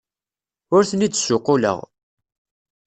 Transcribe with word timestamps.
Ur 0.75 0.83
ten-id-ssuqquleɣ. 0.89 1.77